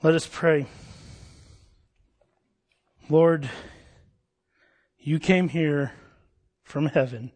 [0.00, 0.66] Let us pray.
[3.08, 3.50] Lord,
[5.00, 5.90] you came here
[6.62, 7.32] from heaven.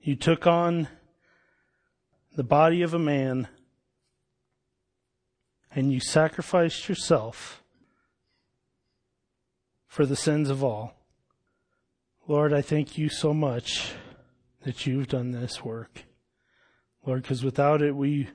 [0.00, 0.86] You took on
[2.36, 3.48] the body of a man
[5.74, 7.64] and you sacrificed yourself
[9.88, 10.94] for the sins of all.
[12.28, 13.94] Lord, I thank you so much
[14.62, 16.04] that you've done this work.
[17.04, 18.28] Lord, because without it, we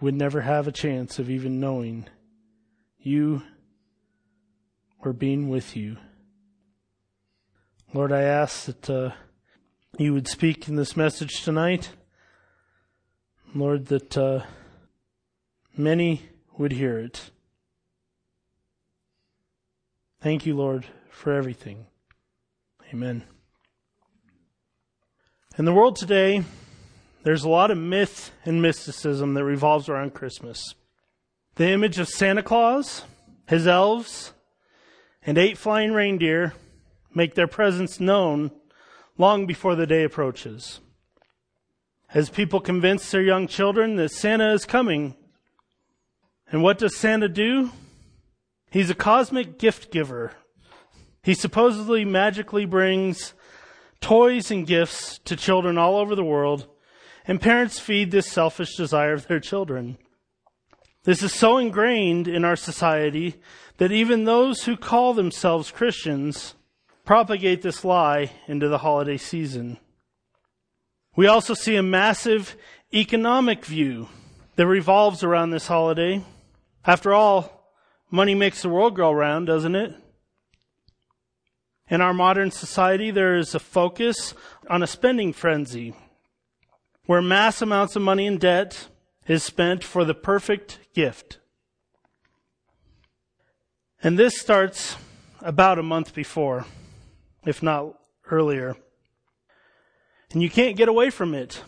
[0.00, 2.08] would never have a chance of even knowing
[3.06, 3.42] you
[5.00, 5.96] or being with you.
[7.92, 9.10] Lord, I ask that uh,
[9.98, 11.90] you would speak in this message tonight.
[13.54, 14.40] Lord, that uh,
[15.76, 16.22] many
[16.58, 17.30] would hear it.
[20.20, 21.86] Thank you, Lord, for everything.
[22.92, 23.22] Amen.
[25.56, 26.42] In the world today,
[27.22, 30.74] there's a lot of myth and mysticism that revolves around Christmas.
[31.56, 33.04] The image of Santa Claus,
[33.46, 34.32] his elves,
[35.24, 36.52] and eight flying reindeer
[37.14, 38.50] make their presence known
[39.16, 40.80] long before the day approaches.
[42.12, 45.14] As people convince their young children that Santa is coming,
[46.50, 47.70] and what does Santa do?
[48.72, 50.32] He's a cosmic gift giver.
[51.22, 53.32] He supposedly magically brings
[54.00, 56.66] toys and gifts to children all over the world,
[57.28, 59.98] and parents feed this selfish desire of their children.
[61.04, 63.34] This is so ingrained in our society
[63.76, 66.54] that even those who call themselves Christians
[67.04, 69.78] propagate this lie into the holiday season.
[71.14, 72.56] We also see a massive
[72.92, 74.08] economic view
[74.56, 76.24] that revolves around this holiday.
[76.86, 77.70] After all,
[78.10, 79.94] money makes the world go round, doesn't it?
[81.88, 84.32] In our modern society, there is a focus
[84.70, 85.94] on a spending frenzy
[87.04, 88.88] where mass amounts of money in debt
[89.26, 91.38] is spent for the perfect gift.
[94.02, 94.96] And this starts
[95.40, 96.66] about a month before,
[97.46, 97.94] if not
[98.30, 98.76] earlier.
[100.32, 101.62] And you can't get away from it.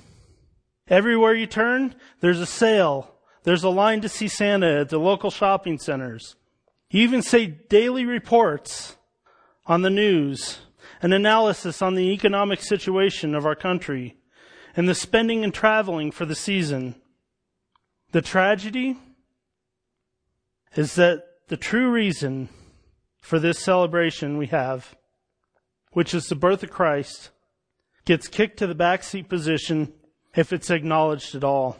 [0.89, 3.15] Everywhere you turn, there's a sale.
[3.45, 6.37] There's a line to see Santa at the local shopping centers.
[6.91, 8.97] You even say daily reports
[9.67, 10.59] on the news,
[11.03, 14.17] an analysis on the economic situation of our country,
[14.77, 16.97] and the spending and traveling for the season.
[18.13, 18.97] The tragedy
[20.75, 22.49] is that the true reason
[23.21, 24.97] for this celebration we have,
[25.93, 27.31] which is the birth of Christ,
[28.05, 29.93] gets kicked to the backseat position
[30.35, 31.77] if it's acknowledged at all.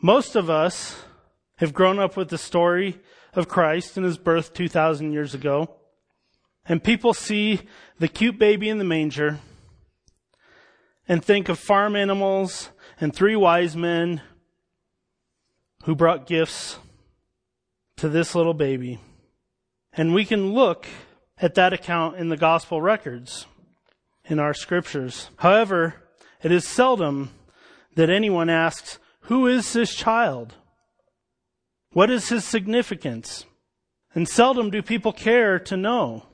[0.00, 1.02] Most of us
[1.56, 3.00] have grown up with the story
[3.34, 5.76] of Christ and his birth 2,000 years ago.
[6.66, 7.60] And people see
[7.98, 9.38] the cute baby in the manger
[11.08, 12.70] and think of farm animals
[13.00, 14.20] and three wise men
[15.88, 16.78] who brought gifts
[17.96, 19.00] to this little baby.
[19.94, 20.86] And we can look
[21.40, 23.46] at that account in the gospel records
[24.26, 25.30] in our scriptures.
[25.36, 25.94] However,
[26.42, 27.30] it is seldom
[27.94, 30.56] that anyone asks, who is this child?
[31.94, 33.46] What is his significance?
[34.14, 36.26] And seldom do people care to know.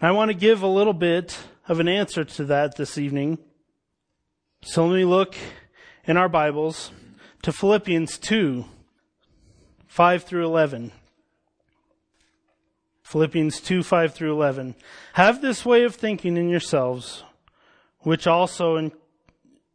[0.00, 3.38] I want to give a little bit of an answer to that this evening.
[4.64, 5.36] So let me look
[6.04, 6.90] in our Bibles
[7.42, 8.64] to Philippians 2,
[9.86, 10.92] 5 through 11.
[13.02, 14.74] Philippians 2, 5 through 11.
[15.14, 17.24] Have this way of thinking in yourselves,
[18.00, 18.92] which also in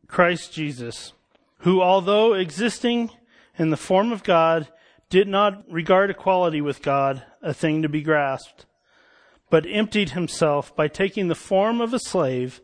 [0.08, 1.14] Christ Jesus,
[1.60, 3.12] who although existing
[3.58, 4.68] in the form of God,
[5.10, 8.66] did not regard equality with God a thing to be grasped
[9.50, 12.62] but emptied himself by taking the form of a slave,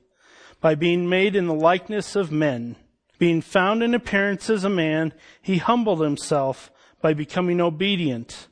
[0.60, 2.76] by being made in the likeness of men.
[3.20, 6.72] Being found in appearance as a man, he humbled himself
[7.02, 8.48] by becoming obedient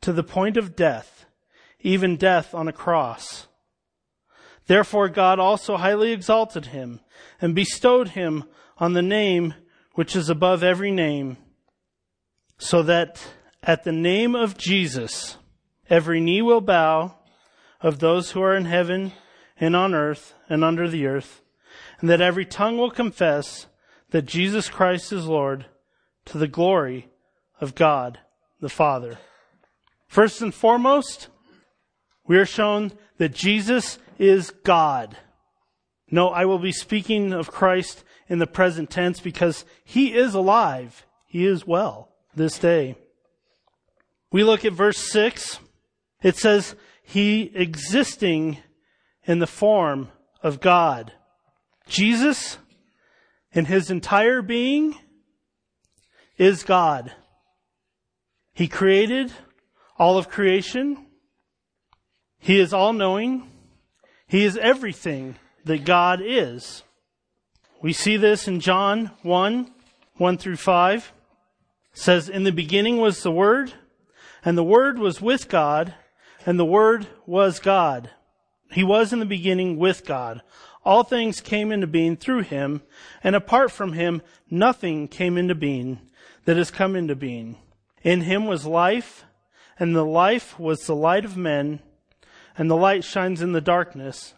[0.00, 1.26] to the point of death,
[1.80, 3.46] even death on a cross.
[4.66, 7.00] Therefore God also highly exalted him
[7.40, 8.44] and bestowed him
[8.78, 9.54] on the name
[9.94, 11.36] which is above every name,
[12.58, 13.22] so that
[13.62, 15.36] at the name of Jesus
[15.90, 17.16] every knee will bow
[17.80, 19.12] of those who are in heaven
[19.60, 21.42] and on earth and under the earth,
[22.00, 23.66] and that every tongue will confess
[24.12, 25.66] that Jesus Christ is Lord
[26.26, 27.08] to the glory
[27.60, 28.18] of God
[28.60, 29.18] the Father.
[30.06, 31.28] First and foremost,
[32.26, 35.16] we are shown that Jesus is God.
[36.10, 41.06] No, I will be speaking of Christ in the present tense because he is alive.
[41.26, 42.96] He is well this day.
[44.30, 45.58] We look at verse 6.
[46.22, 48.58] It says, he existing
[49.24, 50.10] in the form
[50.42, 51.12] of God.
[51.86, 52.58] Jesus,
[53.52, 54.96] in his entire being,
[56.38, 57.12] is God.
[58.54, 59.32] He created
[59.98, 61.06] all of creation.
[62.38, 63.50] He is all knowing.
[64.26, 66.82] He is everything that God is.
[67.80, 69.70] We see this in John 1,
[70.16, 71.12] 1 through 5.
[71.92, 73.74] It says, In the beginning was the Word,
[74.44, 75.94] and the Word was with God,
[76.46, 78.10] and the Word was God.
[78.70, 80.42] He was in the beginning with God.
[80.84, 82.82] All things came into being through him,
[83.22, 86.00] and apart from him, nothing came into being
[86.44, 87.56] that has come into being.
[88.02, 89.24] In him was life,
[89.78, 91.80] and the life was the light of men,
[92.58, 94.34] and the light shines in the darkness,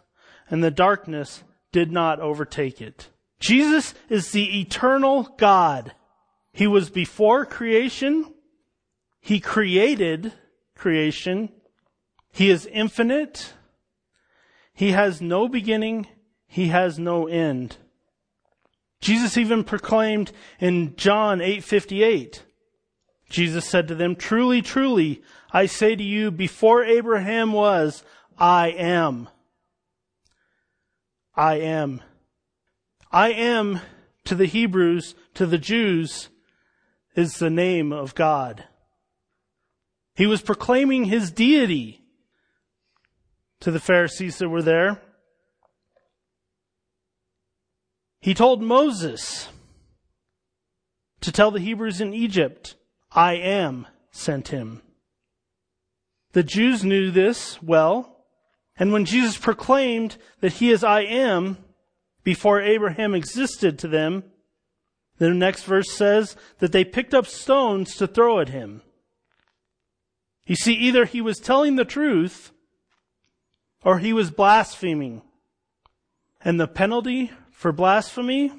[0.49, 3.09] and the darkness did not overtake it.
[3.39, 5.93] Jesus is the eternal God.
[6.51, 8.33] He was before creation.
[9.19, 10.31] He created
[10.75, 11.49] creation.
[12.31, 13.53] He is infinite.
[14.73, 16.07] He has no beginning.
[16.55, 17.75] He has no end.
[19.01, 22.45] Jesus even proclaimed in John 8:58.
[23.29, 25.21] Jesus said to them, "Truly, truly,
[25.51, 28.05] I say to you, before Abraham was,
[28.37, 29.27] I am.
[31.35, 32.01] I am.
[33.11, 33.81] I am
[34.23, 36.29] to the Hebrews, to the Jews,
[37.17, 38.65] is the name of God.
[40.15, 42.05] He was proclaiming his deity
[43.59, 45.01] to the Pharisees that were there.
[48.25, 49.49] He told Moses
[51.21, 52.73] to tell the Hebrews in Egypt,
[53.11, 54.81] I am sent him.
[56.31, 58.25] The Jews knew this well,
[58.77, 61.59] and when Jesus proclaimed that he is I am
[62.23, 64.23] before Abraham existed to them,
[65.19, 68.81] the next verse says that they picked up stones to throw at him.
[70.47, 72.51] You see, either he was telling the truth
[73.83, 75.21] or he was blaspheming.
[76.41, 78.51] And the penalty for blasphemy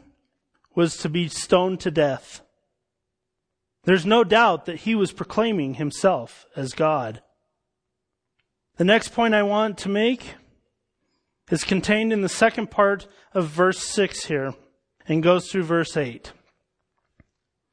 [0.75, 2.41] was to be stoned to death.
[3.85, 7.23] There's no doubt that he was proclaiming himself as God.
[8.79, 10.35] The next point I want to make
[11.51, 14.55] is contained in the second part of verse 6 here
[15.07, 16.33] and goes through verse 8.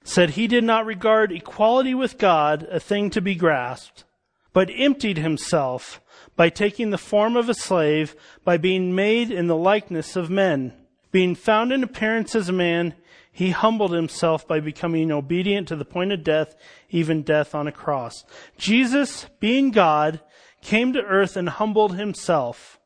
[0.04, 4.04] said he did not regard equality with God a thing to be grasped,
[4.52, 6.02] but emptied himself
[6.36, 10.74] by taking the form of a slave, by being made in the likeness of men.
[11.14, 12.96] Being found in appearance as a man,
[13.32, 16.56] he humbled himself by becoming obedient to the point of death,
[16.90, 18.26] even death on a cross.
[18.58, 20.22] Jesus, being God,
[20.64, 22.80] came to earth and humbled himself.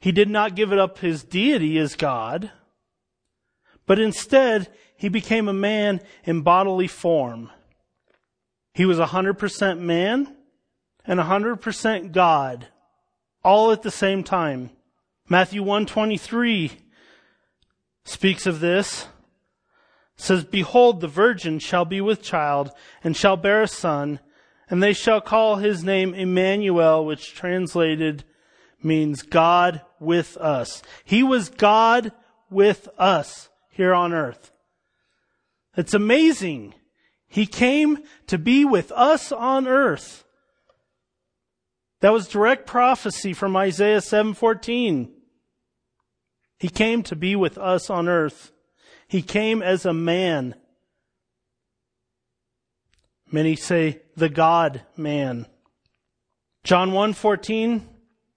[0.00, 2.50] He did not give it up his deity as God,
[3.84, 7.50] but instead he became a man in bodily form.
[8.72, 10.34] He was 100% man
[11.04, 12.68] and 100% God,
[13.44, 14.70] all at the same time.
[15.28, 16.85] Matthew 123
[18.06, 19.08] speaks of this.
[20.16, 22.70] says, Behold, the virgin shall be with child
[23.04, 24.20] and shall bear a son,
[24.70, 28.24] and they shall call his name Emmanuel, which translated
[28.82, 30.82] means God with us.
[31.04, 32.12] He was God
[32.48, 34.52] with us here on earth.
[35.76, 36.74] It's amazing.
[37.28, 37.98] He came
[38.28, 40.24] to be with us on earth.
[42.00, 45.15] That was direct prophecy from Isaiah 7:14.
[46.58, 48.52] He came to be with us on earth.
[49.06, 50.54] He came as a man.
[53.30, 55.46] Many say the God man.
[56.64, 57.82] John 1:14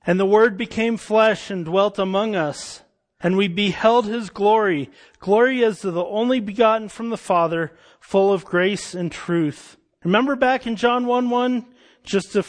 [0.06, 2.84] And the word became flesh and dwelt among us
[3.22, 8.46] and we beheld his glory glory as the only begotten from the father full of
[8.46, 9.78] grace and truth.
[10.04, 11.66] Remember back in John 1 1
[12.04, 12.46] just a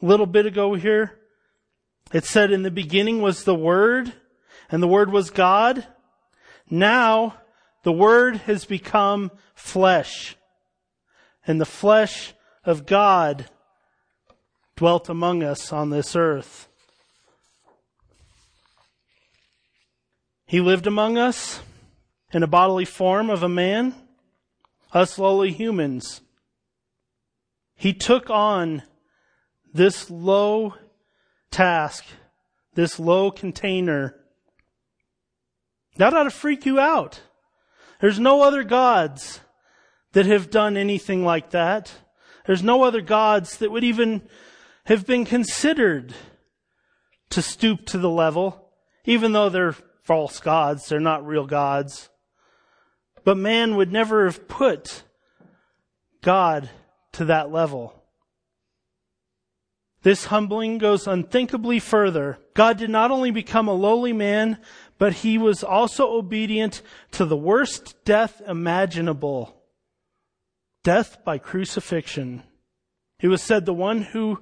[0.00, 1.18] little bit ago here.
[2.12, 4.12] It said in the beginning was the Word,
[4.74, 5.86] and the Word was God.
[6.68, 7.36] Now,
[7.84, 10.36] the Word has become flesh,
[11.46, 13.48] and the flesh of God
[14.74, 16.66] dwelt among us on this earth.
[20.44, 21.60] He lived among us
[22.32, 23.94] in a bodily form of a man,
[24.92, 26.20] us lowly humans.
[27.76, 28.82] He took on
[29.72, 30.74] this low
[31.52, 32.04] task,
[32.74, 34.16] this low container,
[35.96, 37.20] that ought to freak you out.
[38.00, 39.40] There's no other gods
[40.12, 41.92] that have done anything like that.
[42.46, 44.22] There's no other gods that would even
[44.86, 46.14] have been considered
[47.30, 48.70] to stoop to the level,
[49.04, 52.10] even though they're false gods, they're not real gods.
[53.24, 55.04] But man would never have put
[56.20, 56.68] God
[57.12, 58.02] to that level.
[60.02, 62.38] This humbling goes unthinkably further.
[62.52, 64.58] God did not only become a lowly man,
[64.98, 66.82] but he was also obedient
[67.12, 69.62] to the worst death imaginable.
[70.82, 72.42] Death by crucifixion.
[73.20, 74.40] It was said the one who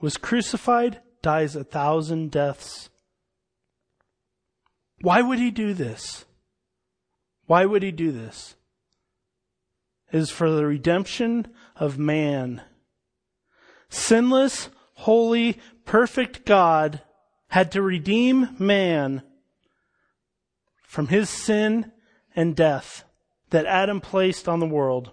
[0.00, 2.90] was crucified dies a thousand deaths.
[5.00, 6.24] Why would he do this?
[7.46, 8.56] Why would he do this?
[10.12, 12.62] It is for the redemption of man.
[13.88, 17.02] Sinless, holy, perfect God
[17.48, 19.22] had to redeem man
[20.94, 21.90] from his sin
[22.36, 23.02] and death
[23.50, 25.10] that Adam placed on the world.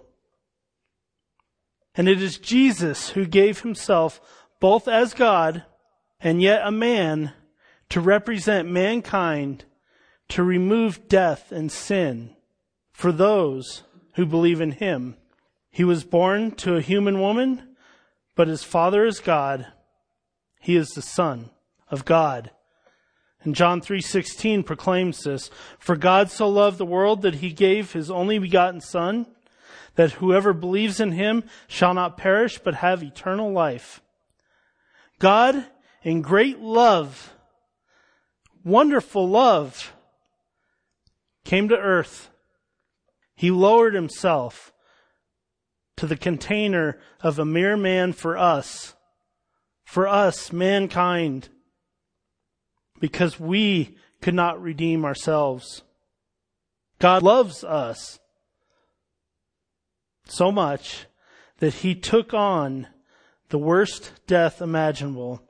[1.96, 4.20] And it is Jesus who gave himself
[4.60, 5.64] both as God
[6.20, 7.32] and yet a man
[7.88, 9.64] to represent mankind
[10.28, 12.36] to remove death and sin
[12.92, 13.82] for those
[14.14, 15.16] who believe in him.
[15.68, 17.74] He was born to a human woman,
[18.36, 19.66] but his father is God.
[20.60, 21.50] He is the son
[21.90, 22.52] of God.
[23.44, 28.10] And John 3:16 proclaims this, for God so loved the world that he gave his
[28.10, 29.26] only begotten son
[29.94, 34.00] that whoever believes in him shall not perish but have eternal life.
[35.18, 35.66] God
[36.02, 37.34] in great love,
[38.64, 39.92] wonderful love,
[41.44, 42.30] came to earth.
[43.34, 44.72] He lowered himself
[45.96, 48.94] to the container of a mere man for us,
[49.84, 51.48] for us, mankind,
[53.02, 55.82] because we could not redeem ourselves.
[57.00, 58.20] God loves us
[60.24, 61.06] so much
[61.58, 62.86] that he took on
[63.48, 65.42] the worst death imaginable.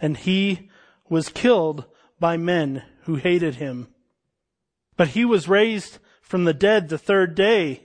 [0.00, 0.70] And he
[1.10, 1.84] was killed
[2.18, 3.88] by men who hated him.
[4.96, 7.82] But he was raised from the dead the third day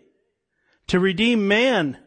[0.88, 1.98] to redeem man.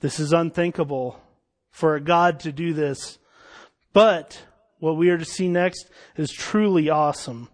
[0.00, 1.22] This is unthinkable
[1.76, 3.18] for a God to do this.
[3.92, 4.42] But
[4.78, 7.50] what we are to see next is truly awesome.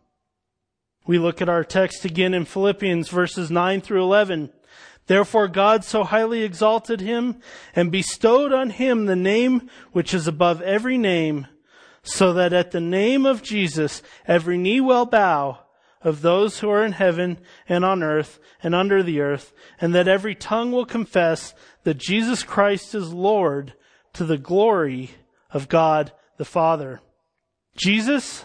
[1.08, 4.52] We look at our text again in Philippians verses 9 through 11.
[5.08, 7.40] Therefore God so highly exalted him
[7.74, 11.48] and bestowed on him the name which is above every name,
[12.04, 15.58] so that at the name of Jesus every knee will bow
[16.00, 17.38] of those who are in heaven
[17.68, 22.44] and on earth and under the earth, and that every tongue will confess that Jesus
[22.44, 23.72] Christ is Lord
[24.14, 25.10] to the glory
[25.50, 27.00] of God the Father.
[27.76, 28.44] Jesus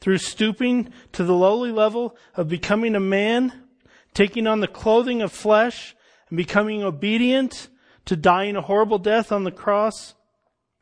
[0.00, 3.64] through stooping to the lowly level of becoming a man,
[4.12, 5.96] taking on the clothing of flesh,
[6.28, 7.68] and becoming obedient
[8.04, 10.14] to dying a horrible death on the cross,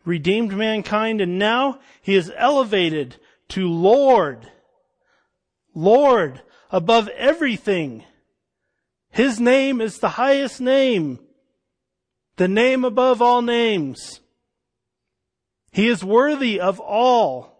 [0.04, 3.16] redeemed mankind, and now he is elevated
[3.48, 4.50] to Lord.
[5.74, 8.04] Lord above everything.
[9.10, 11.20] His name is the highest name,
[12.36, 14.21] the name above all names.
[15.72, 17.52] He is worthy of all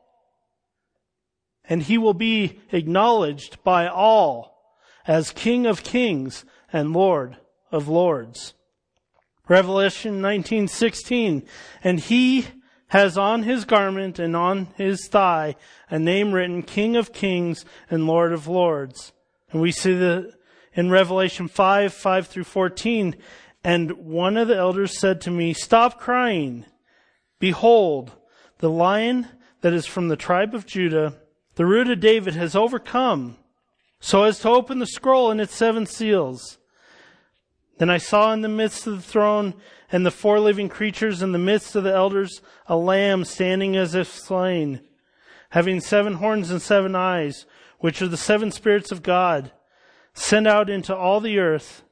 [1.64, 4.76] and he will be acknowledged by all
[5.06, 7.38] as King of kings and Lord
[7.70, 8.54] of lords.
[9.48, 11.46] Revelation 19:16
[11.82, 12.46] and he
[12.88, 15.56] has on his garment and on his thigh
[15.88, 19.12] a name written King of Kings and Lord of Lords.
[19.50, 20.34] And we see that
[20.74, 23.16] in Revelation 5, 5 through 14.
[23.64, 26.66] And one of the elders said to me, Stop crying.
[27.42, 28.12] Behold,
[28.58, 29.26] the lion
[29.62, 31.14] that is from the tribe of Judah,
[31.56, 33.36] the root of David has overcome
[33.98, 36.58] so as to open the scroll and its seven seals.
[37.78, 39.54] Then I saw in the midst of the throne
[39.90, 43.96] and the four living creatures in the midst of the elders a lamb standing as
[43.96, 44.80] if slain,
[45.50, 47.44] having seven horns and seven eyes,
[47.80, 49.50] which are the seven spirits of God,
[50.14, 51.82] sent out into all the earth.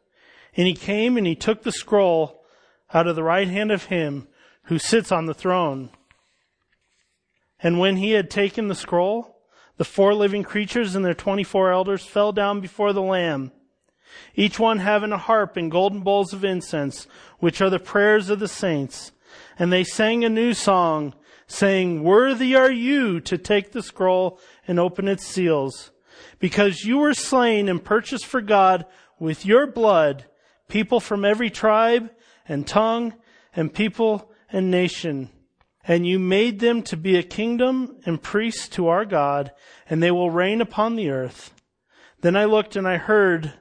[0.57, 2.45] And he came and he took the scroll
[2.95, 4.29] out of the right hand of him
[4.71, 5.91] who sits on the throne.
[7.61, 9.37] And when he had taken the scroll,
[9.79, 13.51] the four living creatures and their 24 elders fell down before the Lamb,
[14.37, 17.09] each one having a harp and golden bowls of incense,
[17.41, 19.11] which are the prayers of the saints.
[19.59, 21.15] And they sang a new song,
[21.49, 25.91] saying, Worthy are you to take the scroll and open its seals,
[26.39, 28.87] because you were slain and purchased for God
[29.19, 30.27] with your blood
[30.69, 32.09] people from every tribe
[32.47, 33.15] and tongue
[33.57, 35.31] and people and nation
[35.85, 39.51] and you made them to be a kingdom and priests to our God,
[39.89, 41.53] and they will reign upon the earth.
[42.21, 43.55] Then I looked and I heard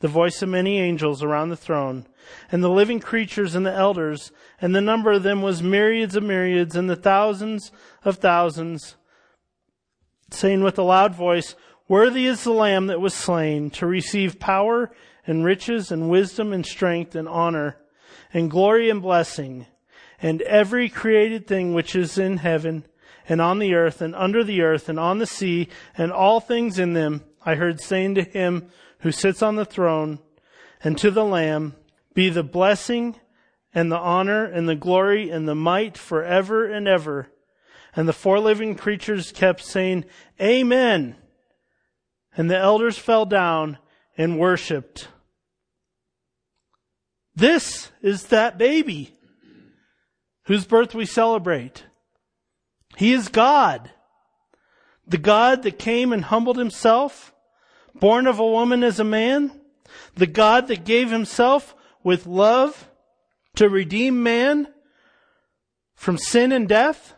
[0.00, 2.06] the voice of many angels around the throne,
[2.50, 6.22] and the living creatures and the elders, and the number of them was myriads of
[6.22, 7.72] myriads, and the thousands
[8.04, 8.96] of thousands,
[10.30, 11.54] saying with a loud voice,
[11.88, 14.92] Worthy is the Lamb that was slain to receive power
[15.26, 17.78] and riches and wisdom and strength and honor
[18.32, 19.66] and glory and blessing
[20.22, 22.86] and every created thing which is in heaven
[23.28, 26.78] and on the earth and under the earth and on the sea and all things
[26.78, 30.20] in them, I heard saying to him who sits on the throne
[30.82, 31.74] and to the Lamb
[32.14, 33.16] be the blessing
[33.74, 37.28] and the honor and the glory and the might forever and ever.
[37.96, 40.04] And the four living creatures kept saying,
[40.40, 41.16] Amen.
[42.36, 43.78] And the elders fell down
[44.16, 45.08] and worshiped.
[47.34, 49.14] This is that baby
[50.52, 51.84] whose birth we celebrate.
[52.98, 53.90] He is God.
[55.06, 57.32] The God that came and humbled himself,
[57.94, 59.50] born of a woman as a man.
[60.14, 62.90] The God that gave himself with love
[63.54, 64.68] to redeem man
[65.94, 67.14] from sin and death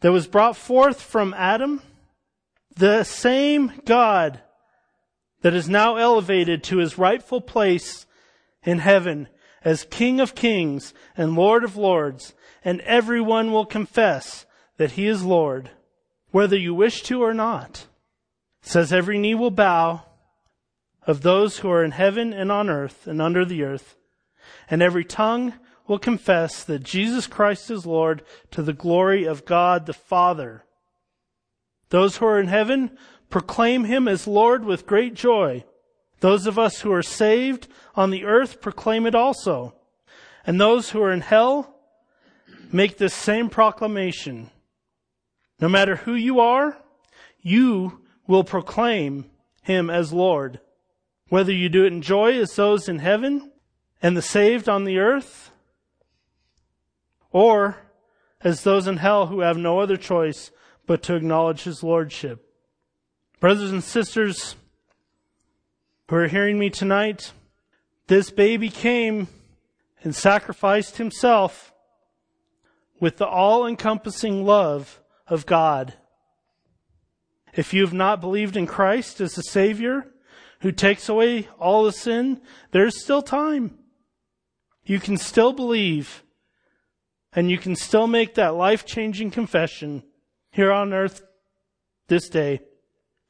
[0.00, 1.80] that was brought forth from Adam.
[2.76, 4.42] The same God
[5.40, 8.04] that is now elevated to his rightful place
[8.64, 9.28] in heaven
[9.64, 12.34] as King of kings and Lord of lords,
[12.64, 14.46] and everyone will confess
[14.76, 15.70] that he is Lord,
[16.30, 17.86] whether you wish to or not.
[18.62, 20.04] It says every knee will bow
[21.06, 23.96] of those who are in heaven and on earth and under the earth,
[24.70, 25.54] and every tongue
[25.86, 30.64] will confess that Jesus Christ is Lord to the glory of God the Father.
[31.88, 32.96] Those who are in heaven
[33.30, 35.64] proclaim him as Lord with great joy.
[36.20, 39.74] Those of us who are saved on the earth proclaim it also.
[40.46, 41.76] And those who are in hell
[42.72, 44.50] make this same proclamation.
[45.60, 46.78] No matter who you are,
[47.40, 49.30] you will proclaim
[49.62, 50.60] him as Lord.
[51.28, 53.52] Whether you do it in joy as those in heaven
[54.02, 55.50] and the saved on the earth,
[57.30, 57.76] or
[58.40, 60.50] as those in hell who have no other choice
[60.86, 62.44] but to acknowledge his lordship.
[63.40, 64.56] Brothers and sisters
[66.08, 67.32] who are hearing me tonight,
[68.06, 69.28] this baby came
[70.02, 71.72] and sacrificed himself
[73.00, 75.94] with the all encompassing love of God.
[77.54, 80.06] If you have not believed in Christ as the Savior
[80.60, 82.40] who takes away all the sin,
[82.72, 83.78] there's still time.
[84.84, 86.22] You can still believe
[87.34, 90.02] and you can still make that life changing confession
[90.50, 91.22] here on earth
[92.08, 92.60] this day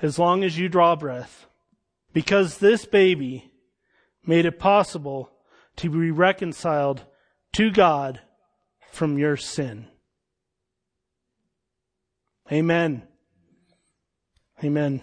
[0.00, 1.48] as long as you draw breath.
[2.12, 3.52] Because this baby
[4.24, 5.30] made it possible
[5.76, 7.02] to be reconciled
[7.52, 8.20] to God
[8.90, 9.86] from your sin.
[12.50, 13.02] Amen.
[14.64, 15.02] Amen.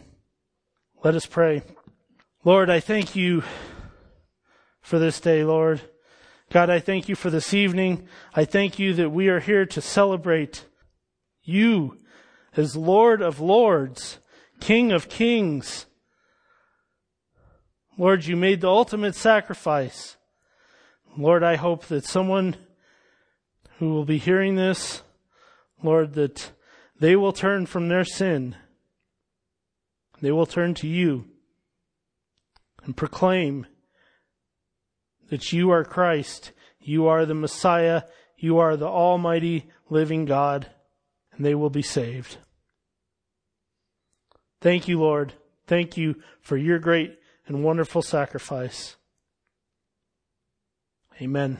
[1.04, 1.62] Let us pray.
[2.44, 3.44] Lord, I thank you
[4.82, 5.82] for this day, Lord.
[6.52, 8.08] God, I thank you for this evening.
[8.34, 10.66] I thank you that we are here to celebrate
[11.44, 11.98] you
[12.56, 14.20] as Lord of Lords,
[14.60, 15.86] King of Kings.
[17.98, 20.18] Lord, you made the ultimate sacrifice.
[21.18, 22.58] Lord, I hope that someone
[23.80, 25.02] who will be hearing this,
[25.82, 26.52] Lord, that
[27.00, 28.56] they will turn from their sin.
[30.22, 31.26] They will turn to you
[32.84, 33.66] and proclaim
[35.30, 38.04] that you are Christ, you are the Messiah,
[38.38, 40.70] you are the Almighty living God,
[41.34, 42.38] and they will be saved.
[44.62, 45.34] Thank you, Lord.
[45.68, 48.96] Thank you for your great and wonderful sacrifice.
[51.22, 51.60] Amen.